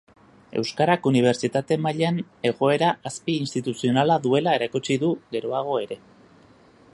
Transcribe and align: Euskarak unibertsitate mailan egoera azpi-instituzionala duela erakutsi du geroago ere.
Euskarak 0.59 1.03
unibertsitate 1.09 1.77
mailan 1.87 2.17
egoera 2.51 2.89
azpi-instituzionala 3.11 4.17
duela 4.25 4.57
erakutsi 4.61 4.99
du 5.05 5.13
geroago 5.37 5.77
ere. 5.85 6.01